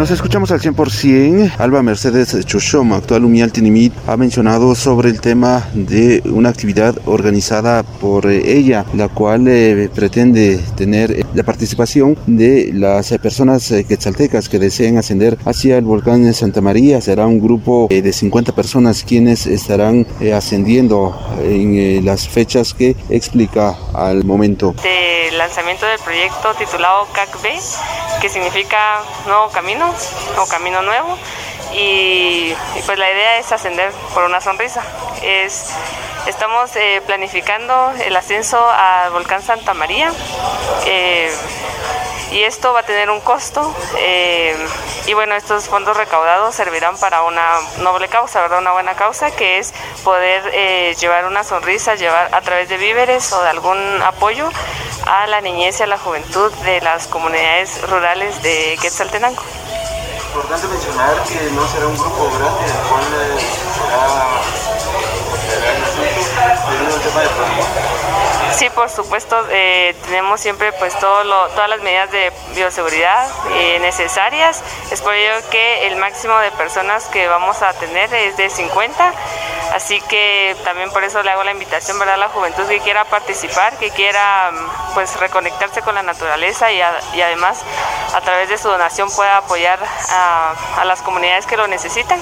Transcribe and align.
Nos 0.00 0.10
escuchamos 0.10 0.50
al 0.50 0.62
100%. 0.62 1.56
Alba 1.58 1.82
Mercedes 1.82 2.34
Chushom, 2.46 2.94
actual 2.94 3.26
Umial 3.26 3.52
Tinimit, 3.52 3.92
ha 4.06 4.16
mencionado 4.16 4.74
sobre 4.74 5.10
el 5.10 5.20
tema 5.20 5.68
de 5.74 6.22
una 6.24 6.48
actividad 6.48 6.96
organizada 7.04 7.82
por 7.82 8.26
ella, 8.26 8.86
la 8.94 9.08
cual 9.08 9.46
eh, 9.46 9.90
pretende 9.94 10.58
tener 10.74 11.26
la 11.34 11.42
participación 11.42 12.16
de 12.26 12.70
las 12.72 13.10
personas 13.18 13.70
eh, 13.72 13.84
quetzaltecas 13.84 14.48
que 14.48 14.58
deseen 14.58 14.96
ascender 14.96 15.36
hacia 15.44 15.76
el 15.76 15.84
volcán 15.84 16.32
Santa 16.32 16.62
María. 16.62 17.02
Será 17.02 17.26
un 17.26 17.38
grupo 17.38 17.88
eh, 17.90 18.00
de 18.00 18.14
50 18.14 18.52
personas 18.52 19.04
quienes 19.06 19.46
estarán 19.46 20.06
ascendiendo 20.34 21.14
en 21.44 22.02
las 22.06 22.26
fechas 22.26 22.72
que 22.72 22.96
explica 23.10 23.76
al 23.92 24.24
momento. 24.24 24.74
De 24.82 25.19
lanzamiento 25.40 25.86
del 25.86 25.98
proyecto 26.00 26.54
titulado 26.54 27.08
CACB, 27.14 27.58
que 28.20 28.28
significa 28.28 29.00
Nuevo 29.26 29.48
Camino 29.48 29.94
o 30.38 30.46
Camino 30.46 30.82
Nuevo. 30.82 31.16
Y, 31.72 32.54
pues 32.84 32.98
la 32.98 33.10
idea 33.10 33.38
es 33.38 33.50
ascender 33.50 33.90
por 34.12 34.24
una 34.24 34.40
sonrisa. 34.40 34.82
Es, 35.22 35.70
estamos 36.26 36.76
eh, 36.76 37.00
planificando 37.06 37.92
el 38.04 38.14
ascenso 38.16 38.58
al 38.68 39.10
volcán 39.12 39.42
Santa 39.42 39.72
María. 39.72 40.12
Eh, 40.84 41.32
y 42.32 42.42
esto 42.42 42.72
va 42.72 42.80
a 42.80 42.82
tener 42.82 43.10
un 43.10 43.20
costo 43.20 43.74
eh, 43.98 44.54
y 45.08 45.14
bueno 45.14 45.34
estos 45.34 45.64
fondos 45.64 45.96
recaudados 45.96 46.54
servirán 46.54 46.96
para 46.96 47.24
una 47.24 47.54
noble 47.80 48.06
causa 48.06 48.40
verdad 48.40 48.60
una 48.60 48.70
buena 48.70 48.94
causa 48.94 49.32
que 49.32 49.58
es 49.58 49.74
poder 50.04 50.94
llevar 50.94 51.26
una 51.26 51.42
sonrisa 51.42 51.96
llevar 51.96 52.32
a 52.32 52.40
través 52.40 52.68
de 52.68 52.76
víveres 52.76 53.32
o 53.32 53.42
de 53.42 53.48
algún 53.48 54.00
apoyo 54.02 54.48
a 55.06 55.26
la 55.26 55.40
niñez 55.40 55.80
y 55.80 55.82
a 55.82 55.86
la 55.86 55.98
juventud 55.98 56.52
de 56.64 56.80
las 56.80 57.06
comunidades 57.06 57.80
rurales 57.88 58.42
de 58.42 58.78
Quetzaltenango 58.80 59.42
importante 60.30 60.68
mencionar 60.68 61.16
que 61.24 61.50
no 61.50 61.66
será 61.66 61.86
un 61.88 61.96
grupo 61.96 62.30
grande, 62.38 62.64
el 62.64 62.88
cual 62.88 63.02
será 63.82 65.74
al 66.86 67.00
tema 67.02 67.20
de. 67.22 67.28
Sí, 68.54 68.70
por 68.70 68.90
supuesto, 68.90 69.36
eh, 69.50 69.94
tenemos 70.06 70.40
siempre 70.40 70.72
pues 70.72 70.96
todo 70.98 71.24
lo, 71.24 71.48
todas 71.48 71.68
las 71.68 71.80
medidas 71.82 72.10
de 72.10 72.32
bioseguridad 72.54 73.28
eh, 73.54 73.78
necesarias. 73.80 74.62
Es 74.90 75.00
por 75.00 75.14
ello 75.14 75.32
que 75.50 75.86
el 75.86 75.96
máximo 75.96 76.36
de 76.38 76.50
personas 76.52 77.06
que 77.06 77.26
vamos 77.26 77.62
a 77.62 77.72
tener 77.74 78.12
es 78.12 78.36
de 78.36 78.50
50 78.50 79.12
Así 79.72 80.00
que 80.02 80.56
también 80.64 80.90
por 80.90 81.04
eso 81.04 81.22
le 81.22 81.30
hago 81.30 81.44
la 81.44 81.52
invitación 81.52 81.98
¿verdad? 81.98 82.14
a 82.14 82.18
la 82.18 82.28
juventud 82.28 82.66
que 82.66 82.80
quiera 82.80 83.04
participar, 83.04 83.76
que 83.78 83.90
quiera 83.90 84.50
mm, 84.52 84.94
pues 84.94 85.18
reconectarse 85.18 85.82
con 85.82 85.94
la 85.94 86.02
naturaleza 86.02 86.72
y, 86.72 86.80
además 86.80 87.62
a 88.14 88.20
través 88.20 88.48
de 88.48 88.58
su 88.58 88.68
donación 88.68 89.10
pueda 89.10 89.38
apoyar 89.38 89.78
a, 90.08 90.84
las 90.84 91.02
comunidades 91.02 91.46
que 91.46 91.56
lo 91.56 91.66
necesitan. 91.68 92.20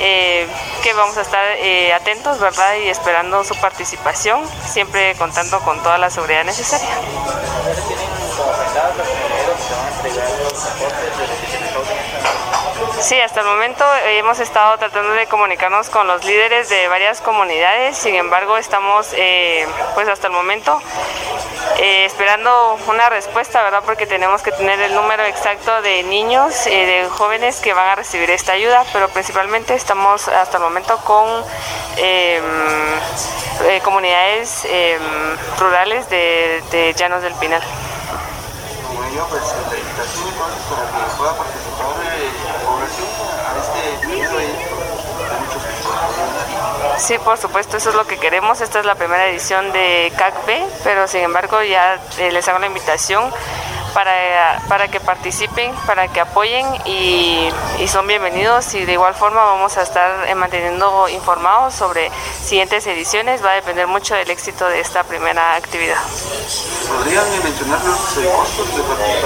Eh, 0.00 0.48
que 0.82 0.92
vamos 0.94 1.16
a 1.18 1.22
estar 1.22 1.44
eh, 1.58 1.92
atentos 1.92 2.38
¿verdad? 2.38 2.76
y 2.76 2.88
esperando 2.88 3.44
su 3.44 3.54
participación, 3.56 4.48
siempre 4.66 5.14
contando 5.16 5.60
con 5.60 5.82
toda 5.82 5.98
la 5.98 6.08
seguridad 6.08 6.44
necesaria. 6.44 6.88
Sí, 13.00 13.18
hasta 13.20 13.40
el 13.40 13.46
momento 13.46 13.84
hemos 14.06 14.40
estado 14.40 14.76
tratando 14.78 15.12
de 15.12 15.26
comunicarnos 15.26 15.88
con 15.88 16.06
los 16.06 16.24
líderes 16.24 16.68
de 16.68 16.88
varias 16.88 17.20
comunidades, 17.20 17.96
sin 17.96 18.14
embargo 18.14 18.56
estamos 18.56 19.08
eh, 19.14 19.66
pues 19.94 20.08
hasta 20.08 20.26
el 20.26 20.32
momento 20.32 20.80
eh, 21.78 22.04
esperando 22.04 22.76
una 22.88 23.08
respuesta, 23.08 23.62
¿verdad? 23.62 23.82
Porque 23.84 24.06
tenemos 24.06 24.42
que 24.42 24.50
tener 24.50 24.80
el 24.80 24.94
número 24.94 25.24
exacto 25.24 25.80
de 25.80 26.02
niños, 26.02 26.66
y 26.66 26.70
de 26.70 27.08
jóvenes 27.08 27.60
que 27.60 27.72
van 27.72 27.88
a 27.88 27.94
recibir 27.94 28.30
esta 28.30 28.52
ayuda, 28.52 28.84
pero 28.92 29.08
principalmente 29.08 29.74
estamos 29.74 30.26
hasta 30.28 30.56
el 30.56 30.62
momento 30.62 30.96
con 30.98 31.44
em, 31.96 32.42
eh, 33.64 33.80
comunidades 33.84 34.64
em, 34.64 35.00
rurales 35.58 36.08
de, 36.10 36.94
Llanos 36.96 37.22
del 37.22 37.34
Pinal. 37.34 37.62
Pues, 39.30 39.42
la 39.70 39.78
invitación 39.78 40.28
entonces 40.28 40.62
para 40.70 40.86
que 40.86 41.16
pueda 41.18 41.36
participar 41.36 41.88
la 42.46 42.54
población 42.64 43.08
a 43.44 43.58
este 43.58 43.80
primero 44.06 44.36
de 44.38 44.46
muchos 45.40 45.62
Sí, 46.98 47.16
por 47.18 47.38
supuesto, 47.38 47.76
eso 47.76 47.90
es 47.90 47.94
lo 47.94 48.06
que 48.06 48.18
queremos. 48.18 48.60
Esta 48.60 48.80
es 48.80 48.84
la 48.84 48.96
primera 48.96 49.28
edición 49.28 49.72
de 49.72 50.12
CACB, 50.16 50.66
pero 50.82 51.06
sin 51.06 51.20
embargo 51.20 51.62
ya 51.62 52.00
eh, 52.18 52.32
les 52.32 52.46
hago 52.48 52.58
la 52.58 52.66
invitación 52.66 53.32
para, 53.94 54.60
para 54.68 54.88
que 54.88 55.00
participen, 55.00 55.74
para 55.86 56.08
que 56.08 56.20
apoyen 56.20 56.66
y, 56.84 57.48
son 57.86 58.06
bienvenidos 58.06 58.74
y 58.74 58.84
de 58.84 58.92
igual 58.92 59.14
forma 59.14 59.42
vamos 59.42 59.78
a 59.78 59.82
estar 59.82 60.28
eh, 60.28 60.34
manteniendo 60.34 61.08
informados 61.08 61.74
sobre 61.74 62.10
siguientes 62.42 62.86
ediciones, 62.86 63.42
va 63.42 63.52
a 63.52 63.54
depender 63.54 63.86
mucho 63.86 64.14
del 64.14 64.30
éxito 64.30 64.68
de 64.68 64.80
esta 64.80 65.04
primera 65.04 65.54
actividad. 65.54 65.96
¿Podrían 66.86 67.24
mencionar 67.42 67.82
los 67.84 67.98
costos 67.98 68.76
de 68.76 68.82
participación? 68.82 69.17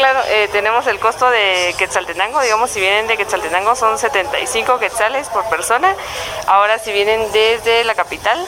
Eh, 0.00 0.02
claro, 0.02 0.20
eh, 0.30 0.48
tenemos 0.50 0.86
el 0.86 0.98
costo 0.98 1.28
de 1.28 1.74
Quetzaltenango, 1.76 2.40
digamos, 2.40 2.70
si 2.70 2.80
vienen 2.80 3.06
de 3.06 3.18
Quetzaltenango 3.18 3.74
son 3.76 3.98
75 3.98 4.78
quetzales 4.78 5.28
por 5.28 5.44
persona, 5.50 5.94
ahora 6.46 6.78
si 6.78 6.90
vienen 6.90 7.20
desde 7.32 7.84
la 7.84 7.94
capital 7.94 8.38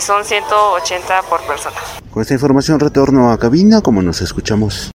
son 0.00 0.24
180 0.24 1.22
por 1.22 1.42
persona. 1.42 1.76
Con 2.12 2.22
esta 2.22 2.34
información 2.34 2.80
retorno 2.80 3.30
a 3.30 3.38
cabina, 3.38 3.82
como 3.82 4.02
nos 4.02 4.20
escuchamos. 4.20 4.86